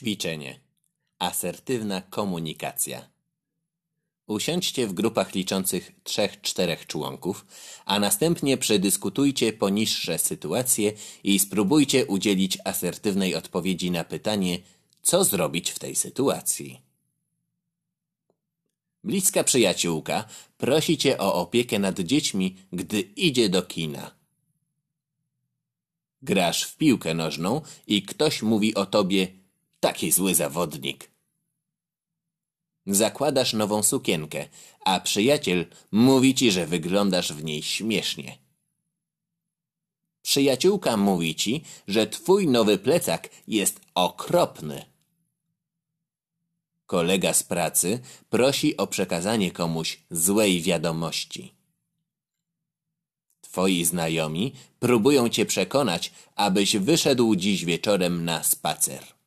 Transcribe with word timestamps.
Ćwiczenie. 0.00 0.60
Asertywna 1.18 2.00
komunikacja. 2.00 3.08
Usiądźcie 4.26 4.86
w 4.86 4.92
grupach 4.92 5.34
liczących 5.34 5.92
3-4 6.04 6.86
członków, 6.86 7.46
a 7.84 8.00
następnie 8.00 8.56
przedyskutujcie 8.56 9.52
poniższe 9.52 10.18
sytuacje 10.18 10.92
i 11.24 11.38
spróbujcie 11.38 12.06
udzielić 12.06 12.58
asertywnej 12.64 13.34
odpowiedzi 13.34 13.90
na 13.90 14.04
pytanie, 14.04 14.58
co 15.02 15.24
zrobić 15.24 15.70
w 15.70 15.78
tej 15.78 15.96
sytuacji. 15.96 16.80
Bliska 19.04 19.44
przyjaciółka 19.44 20.24
prosi 20.58 20.98
cię 20.98 21.18
o 21.18 21.34
opiekę 21.34 21.78
nad 21.78 22.00
dziećmi, 22.00 22.56
gdy 22.72 23.00
idzie 23.00 23.48
do 23.48 23.62
kina. 23.62 24.10
Grasz 26.22 26.64
w 26.64 26.76
piłkę 26.76 27.14
nożną 27.14 27.60
i 27.86 28.02
ktoś 28.02 28.42
mówi 28.42 28.74
o 28.74 28.86
tobie 28.86 29.39
taki 29.80 30.12
zły 30.12 30.34
zawodnik. 30.34 31.10
Zakładasz 32.86 33.52
nową 33.52 33.82
sukienkę, 33.82 34.48
a 34.84 35.00
przyjaciel 35.00 35.66
mówi 35.90 36.34
ci, 36.34 36.52
że 36.52 36.66
wyglądasz 36.66 37.32
w 37.32 37.44
niej 37.44 37.62
śmiesznie. 37.62 38.38
Przyjaciółka 40.22 40.96
mówi 40.96 41.34
ci, 41.34 41.64
że 41.88 42.06
twój 42.06 42.48
nowy 42.48 42.78
plecak 42.78 43.28
jest 43.46 43.80
okropny. 43.94 44.84
Kolega 46.86 47.34
z 47.34 47.42
pracy 47.42 48.00
prosi 48.30 48.76
o 48.76 48.86
przekazanie 48.86 49.50
komuś 49.50 50.00
złej 50.10 50.62
wiadomości. 50.62 51.54
Twoi 53.40 53.84
znajomi 53.84 54.52
próbują 54.78 55.28
cię 55.28 55.46
przekonać, 55.46 56.12
abyś 56.36 56.76
wyszedł 56.76 57.36
dziś 57.36 57.64
wieczorem 57.64 58.24
na 58.24 58.42
spacer. 58.42 59.19